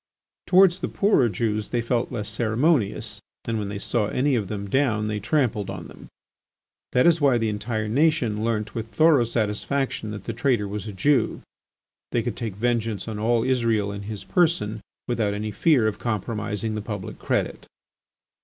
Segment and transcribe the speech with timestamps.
[0.47, 4.67] Towards the poorer Jews they felt less ceremonious and when they saw any of them
[4.67, 6.07] down they trampled on them.
[6.93, 10.91] That is why the entire nation learnt with thorough satisfaction that the traitor was a
[10.91, 11.43] Jew.
[12.11, 16.73] They could take vengeance on all Israel in his person without any fear of compromising
[16.73, 17.67] the public credit.